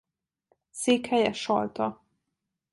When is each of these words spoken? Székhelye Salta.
Székhelye 0.69 1.31
Salta. 1.33 2.03